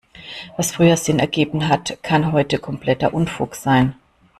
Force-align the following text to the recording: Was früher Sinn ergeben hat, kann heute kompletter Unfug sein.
Was 0.57 0.71
früher 0.71 0.97
Sinn 0.97 1.19
ergeben 1.19 1.67
hat, 1.67 1.99
kann 2.01 2.31
heute 2.31 2.57
kompletter 2.57 3.13
Unfug 3.13 3.53
sein. 3.53 3.93